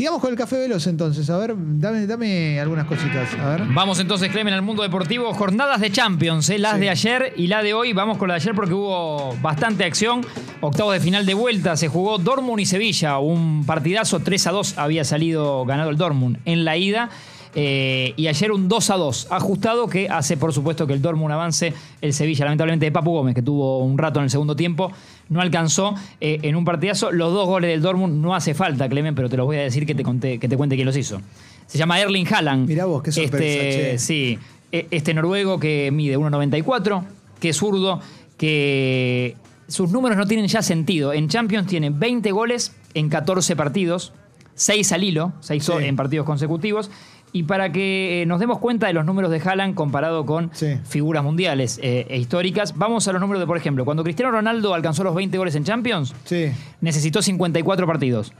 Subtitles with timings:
[0.00, 1.28] Sigamos con el café veloz entonces.
[1.28, 3.34] A ver, dame, dame algunas cositas.
[3.34, 3.64] A ver.
[3.74, 5.34] Vamos entonces, Clemen, al mundo deportivo.
[5.34, 6.58] Jornadas de Champions, ¿eh?
[6.58, 6.80] las Sí.
[6.80, 7.92] de ayer y la de hoy.
[7.92, 10.22] Vamos con la de ayer porque hubo bastante acción.
[10.62, 11.76] Octavos de final de vuelta.
[11.76, 13.18] Se jugó Dortmund y Sevilla.
[13.18, 17.10] Un partidazo 3 a 2 había salido ganado el Dortmund en la ida.
[17.54, 21.32] Eh, y ayer un 2 a 2 ajustado que hace por supuesto que el Dortmund
[21.32, 21.72] avance.
[22.00, 24.92] El Sevilla, lamentablemente, de Papu Gómez, que tuvo un rato en el segundo tiempo,
[25.28, 27.10] no alcanzó eh, en un partidazo.
[27.10, 29.84] Los dos goles del Dortmund no hace falta, Clemen, pero te los voy a decir
[29.86, 31.20] que te, conté, que te cuente quién los hizo.
[31.66, 32.68] Se llama Erling Haaland.
[32.68, 33.98] Mirá vos, qué sorpresa, Este, che.
[33.98, 34.38] Sí,
[34.72, 37.04] e- este noruego que mide 1,94,
[37.40, 38.00] que es zurdo,
[38.36, 39.36] que
[39.68, 41.12] sus números no tienen ya sentido.
[41.12, 44.12] En Champions tiene 20 goles en 14 partidos,
[44.54, 45.72] 6 al hilo, 6 Sí.
[45.80, 46.90] en partidos consecutivos.
[47.32, 50.78] Y para que eh, nos demos cuenta de los números de Haaland comparado con Sí.
[50.88, 54.74] figuras mundiales eh, e históricas, vamos a los números de, por ejemplo, cuando Cristiano Ronaldo
[54.74, 56.46] alcanzó los 20 goles en Champions, Sí,
[56.80, 58.32] necesitó 54 partidos.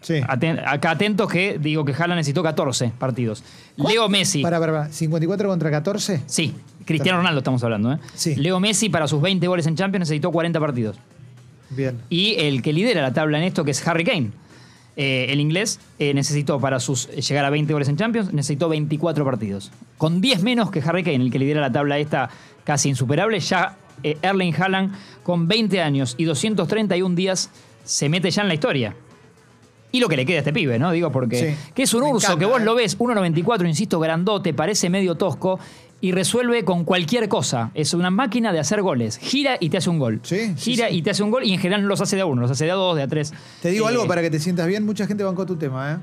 [0.00, 0.14] sí.
[0.26, 3.44] Aten- acá atentos que digo que Haaland necesitó 14 partidos.
[3.76, 4.42] Leo Messi.
[4.42, 4.88] Para, para, para.
[4.88, 6.22] 54 contra 14.
[6.26, 6.54] Sí,
[6.86, 7.92] Cristiano Ronaldo estamos hablando.
[7.92, 7.98] ¿eh?
[8.14, 8.34] Sí.
[8.36, 10.96] Leo Messi para sus 20 goles en Champions necesitó 40 partidos.
[11.70, 11.98] Bien.
[12.10, 14.30] Y el que lidera la tabla en esto, que es Harry Kane,
[14.96, 19.24] eh, el inglés, eh, necesitó para sus llegar a 20 goles en Champions, necesitó 24
[19.24, 19.72] partidos.
[19.98, 22.28] Con 10 menos que Harry Kane, el que lidera la tabla esta
[22.64, 27.50] casi insuperable, ya eh, Erling Haaland con 20 años y 231 días
[27.84, 28.94] se mete ya en la historia.
[29.94, 30.90] Y lo que le queda a este pibe, ¿no?
[30.90, 31.72] Digo, porque Sí.
[31.74, 32.64] que es un urso, encanta, que vos ¿eh?
[32.64, 35.58] lo ves, 1,94, insisto, grandote, parece medio tosco
[36.02, 37.70] y resuelve con cualquier cosa.
[37.72, 39.16] Es una máquina de hacer goles.
[39.16, 40.20] Gira y te hace un gol.
[40.22, 40.96] Sí, sí, Gira sí.
[40.96, 42.50] y te hace un gol y en general no los hace de a uno, los
[42.50, 43.32] hace de a dos, de a tres.
[43.62, 44.84] Te digo Eh, algo para que te sientas bien.
[44.84, 45.96] Mucha gente bancó tu tema, ¿eh?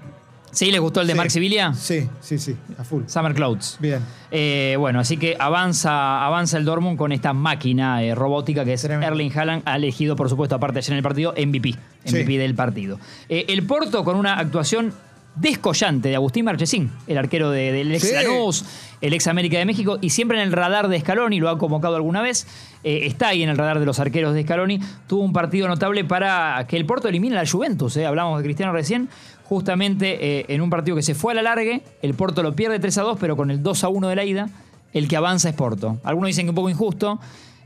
[0.51, 1.17] ¿Sí les gustó el de Sí.
[1.17, 1.73] Mark Sibilia?
[1.75, 2.55] Sí, sí, sí.
[2.79, 3.03] A full.
[3.05, 3.77] Summer Clouds.
[3.79, 3.99] Bien.
[4.31, 8.81] Eh, bueno, así que avanza, avanza el Dortmund con esta máquina eh, robótica que es
[8.81, 9.05] Tremendo.
[9.13, 11.75] Erling Haaland, ha elegido, por supuesto, aparte ayer en el partido, MVP.
[12.05, 12.37] MVP Sí.
[12.37, 12.99] del partido.
[13.27, 14.91] Eh, el Porto con una actuación
[15.35, 18.13] descollante de Agustín Marchesín, el arquero de- del ex Sí.
[18.13, 18.65] Lanús,
[19.01, 21.95] el ex América de México, y siempre en el radar de Scaloni, lo ha convocado
[21.95, 22.45] alguna vez,
[22.83, 26.03] eh, está ahí en el radar de los arqueros de Scaloni, tuvo un partido notable
[26.03, 29.07] para que el Porto elimine a la Juventus, eh, hablamos de Cristiano recién,
[29.45, 32.79] justamente eh, en un partido que se fue a la largue, el Porto lo pierde
[32.79, 34.49] 3 a 2, pero con el 2 a 1 de la ida,
[34.93, 35.97] el que avanza es Porto.
[36.03, 37.19] Algunos dicen que un poco injusto,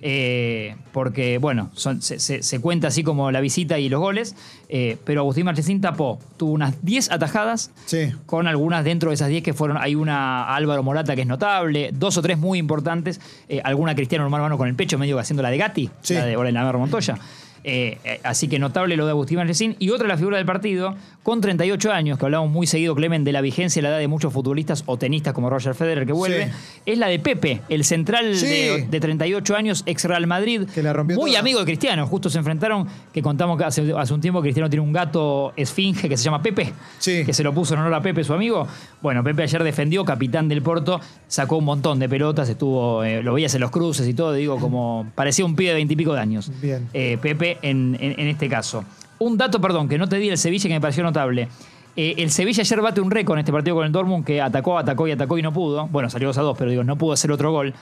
[0.06, 4.36] eh, porque, bueno, son- se, se- se cuenta así como la visita y los goles,
[4.68, 8.12] eh, pero Agustín Marchesín tapó, tuvo unas 10 atajadas, Sí.
[8.26, 11.92] con algunas dentro de esas 10 que fueron, hay una Álvaro Morata que es notable,
[11.94, 15.18] dos o tres muy importantes, eh, alguna Cristiano mano a mano con el pecho, medio
[15.20, 16.14] haciendo la de Gatti, Sí.
[16.16, 16.36] la de
[16.80, 17.18] Montoya.
[17.66, 19.76] Eh, eh, así que notable lo de Agustín Marchesín.
[19.80, 23.32] Y otra, la figura del partido, con 38 años, que hablamos muy seguido, Clemen, de
[23.32, 26.48] la vigencia y la edad de muchos futbolistas o tenistas como Roger Federer que vuelve,
[26.48, 26.52] Sí.
[26.86, 28.46] es la de Pepe, el central Sí.
[28.48, 30.64] de, de 38 años, ex Real Madrid.
[30.74, 31.40] Que la rompió muy toda.
[31.40, 32.06] amigo de Cristiano.
[32.08, 36.10] Justo se enfrentaron, que contamos que hace, hace un tiempo Cristiano tiene un gato esfinge
[36.10, 37.24] que se llama Pepe, Sí.
[37.26, 38.68] que se lo puso en honor a Pepe, su amigo.
[39.02, 43.34] Bueno, Pepe ayer defendió, capitán del Porto, sacó un montón de pelotas, estuvo, eh, lo
[43.34, 46.52] veías en los cruces y todo, digo, como parecía un pibe de veintipico de años.
[46.62, 46.88] Bien.
[46.94, 47.18] Eh,
[47.62, 48.84] En, en- en este caso.
[49.20, 51.48] Un dato, perdón, que no te di el Sevilla que me pareció notable.
[51.96, 54.78] Eh, el Sevilla ayer bate un récord en este partido con el Dortmund que atacó,
[54.78, 55.88] atacó y atacó y no pudo.
[55.88, 57.74] Bueno, salió 2 a 2, pero digo, no pudo hacer otro gol.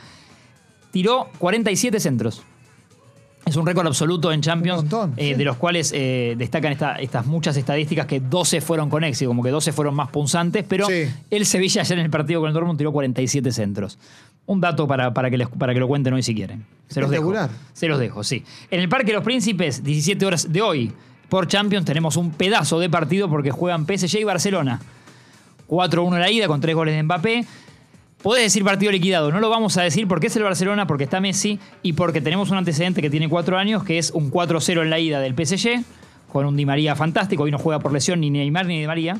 [0.92, 2.42] Tiró 47 centros.
[3.46, 5.34] Es un récord absoluto en Champions, montón, eh, sí.
[5.34, 9.42] de los cuales eh, destacan esta- estas muchas estadísticas que 12 fueron con éxito, como
[9.42, 11.06] que 12 fueron más punzantes, pero Sí.
[11.32, 13.98] el Sevilla ayer en el partido con el Dortmund tiró 47 centros.
[14.52, 16.66] Un dato para, para, que, les- para que lo cuenten hoy si quieren.
[16.90, 17.24] Se los dejo.
[17.74, 18.44] Se los dejo, sí.
[18.70, 20.92] En el Parque de los Príncipes, 17 horas de hoy,
[21.30, 24.82] por Champions, tenemos un pedazo de partido porque juegan PSG y Barcelona.
[25.70, 27.46] 4-1 la ida con tres goles de Mbappé.
[28.22, 31.20] Podés decir partido liquidado, no lo vamos a decir porque es el Barcelona, porque está
[31.22, 34.90] Messi y porque tenemos un antecedente que tiene cuatro años, que es un 4-0 en
[34.90, 35.82] la ida del PSG,
[36.32, 37.44] con un Di María fantástico.
[37.44, 39.18] Hoy no juega por lesión ni Neymar ni Di María.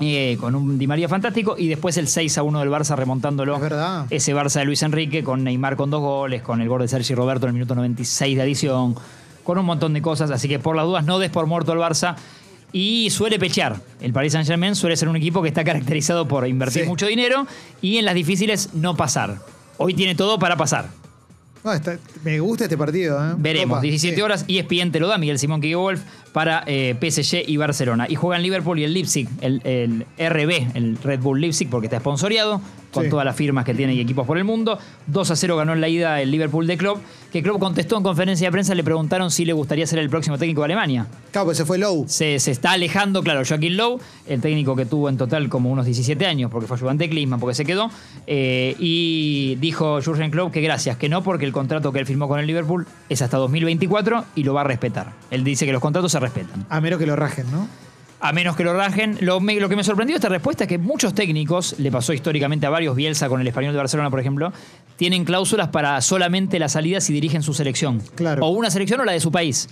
[0.00, 3.56] Eh, con un Di María fantástico y después el 6 a 1 del Barça remontándolo.
[3.56, 4.06] Es verdad.
[4.10, 7.14] Ese Barça de Luis Enrique con Neymar con dos goles, con el gol de Sergi
[7.14, 8.94] Roberto en el minuto 96 de adición,
[9.44, 10.30] con un montón de cosas.
[10.30, 12.14] Así que por las dudas no des por muerto al Barça.
[12.70, 13.80] Y suele pechear.
[14.00, 16.88] El Paris Saint Germain suele ser un equipo que está caracterizado por invertir Sí.
[16.88, 17.46] mucho dinero
[17.80, 19.38] y en las difíciles no pasar.
[19.78, 20.90] Hoy tiene todo para pasar.
[21.64, 23.34] No, está- me gusta este partido, ¿eh?
[23.36, 24.22] Veremos, Copa, 17 sí.
[24.22, 26.00] horas y ESPN te lo da Miguel Simón Wolf
[26.32, 28.06] para eh, PSG y Barcelona.
[28.08, 31.96] Y juegan Liverpool y el Leipzig, el, el RB, el Red Bull Leipzig, porque está
[31.96, 32.60] esponsoreado
[32.92, 33.10] con Sí.
[33.10, 34.78] todas las firmas que tiene y equipos por el mundo.
[35.06, 36.98] 2 a 0 ganó en la ida el Liverpool de Klopp,
[37.32, 40.38] que Klopp contestó en conferencia de prensa, le preguntaron si le gustaría ser el próximo
[40.38, 41.06] técnico de Alemania.
[41.30, 42.04] Claro, pues se fue Low.
[42.08, 45.84] Se, se está alejando, claro, Joaquín Lowe, el técnico que tuvo en total como unos
[45.84, 47.90] 17 años, porque fue ayudante de Klinsmann, porque se quedó,
[48.26, 52.28] eh, y dijo Jurgen Klopp que gracias, que no, porque el contrato que él firmó
[52.28, 55.12] con el Liverpool es hasta 2024 y lo va a respetar.
[55.30, 56.64] Él dice que los contratos se respetan.
[56.70, 57.68] A menos que lo rajen, ¿no?
[58.20, 59.16] A menos que lo rajen.
[59.20, 62.12] Lo, me- lo que me sorprendió de esta respuesta es que muchos técnicos, le pasó
[62.12, 64.52] históricamente a varios, Bielsa con el español de Barcelona, por ejemplo,
[64.96, 68.02] tienen cláusulas para solamente la salida si dirigen su selección.
[68.16, 68.44] Claro.
[68.44, 69.68] O una selección o la de su país.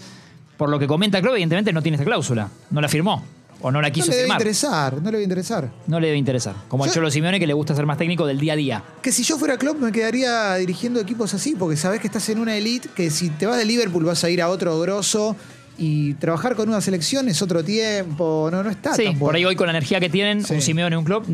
[0.56, 2.48] Por lo que comenta Klopp, evidentemente no tiene esta cláusula.
[2.70, 3.25] No la firmó.
[3.62, 4.40] O no la No quiso le debe firmar.
[4.40, 5.70] interesar, no le debe interesar.
[5.88, 6.54] No le debe interesar.
[6.69, 8.82] Como Yo- Cholo Simeone que le gusta ser más técnico del día a día.
[9.02, 12.38] Que si yo fuera Klopp me quedaría dirigiendo equipos así, porque sabés que estás en
[12.38, 15.34] una elite, que si te vas de Liverpool vas a ir a otro grosso
[15.78, 19.44] y trabajar con una selección es otro tiempo, no, no está Sí, tan por ahí
[19.44, 20.55] hoy con la energía que tienen, Sí.
[20.55, 21.25] un Simeone un club,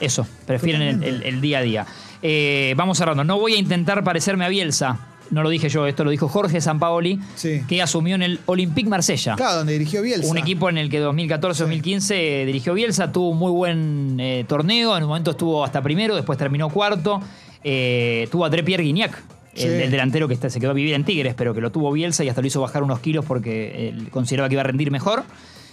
[0.00, 1.86] eso, prefieren el, el- el día a día.
[2.22, 3.24] Eh, vamos cerrando.
[3.24, 4.98] No voy a intentar parecerme a Bielsa.
[5.30, 7.62] No lo dije yo, esto lo dijo Jorge Sampaoli, Sí.
[7.68, 9.36] que asumió en el Olympique Marsella.
[9.36, 10.28] Claro, donde dirigió Bielsa.
[10.28, 15.02] Un equipo en el que 2014-2015 dirigió Bielsa, tuvo un muy buen eh, torneo, en
[15.04, 17.20] un momento estuvo hasta primero, después terminó cuarto,
[17.62, 19.22] eh, tuvo a Trepierre Guignac,
[19.54, 19.66] Sí.
[19.66, 21.90] el, el delantero que está- se quedó a vivir en Tigres, pero que lo tuvo
[21.92, 24.90] Bielsa y hasta lo hizo bajar unos kilos porque él consideraba que iba a rendir
[24.90, 25.24] mejor.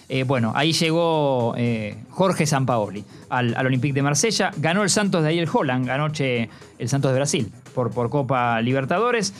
[0.10, 4.52] Eh, bueno, ahí llegó eh, Jorge Sampaoli al, al Olympique de Marsella.
[4.58, 9.34] Ganó el Santos de Ariel Holland, anoche el Santos de Brasil por, por Copa Libertadores.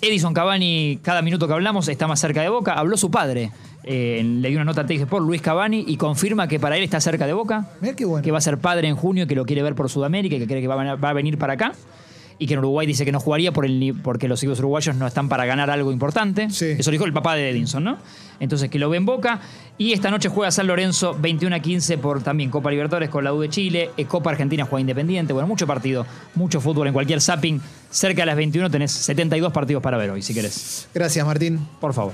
[0.00, 2.74] Edison Cavani, cada minuto que hablamos, está más cerca de Boca.
[2.74, 3.50] Habló su padre.
[3.82, 6.82] eh, le dio una nota a Tex Sport, Luis Cavani, y confirma que para él
[6.84, 7.70] está cerca de Boca.
[7.96, 8.22] Qué bueno.
[8.22, 10.38] Que va a ser padre en junio, y que lo quiere ver por Sudamérica, y
[10.38, 11.72] que cree que va a, ven- va a venir para acá.
[12.38, 15.06] Y que en Uruguay dice que no jugaría por el, porque los equipos uruguayos no
[15.06, 16.50] están para ganar algo importante.
[16.50, 16.74] Sí.
[16.78, 17.98] Eso dijo el papá de Edinson, ¿no?
[18.40, 19.40] Entonces que lo ve en Boca.
[19.78, 23.32] Y esta noche juega San Lorenzo 21 a 15 por también Copa Libertadores con la
[23.32, 23.90] U de Chile.
[23.96, 25.32] eh, Copa Argentina juega Independiente.
[25.32, 27.60] Bueno, mucho partido, mucho fútbol en cualquier zapping.
[27.90, 30.88] Cerca de las 21 tenés 72 partidos para ver hoy, si querés.
[30.92, 31.60] Gracias, Martín.
[31.80, 32.12] Por favor.